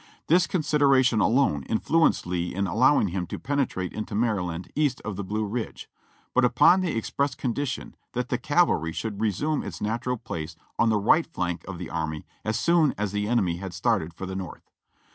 [0.25, 5.15] This consideration alone influenced Lee in al lowing him to penetrate into jMaryland east of
[5.15, 5.87] the Blue Ridge,
[6.33, 10.97] but upon the express condition that the cavalry should resume its natural place on the
[10.97, 14.71] right flank of the army as soon as the enemy had started for the North.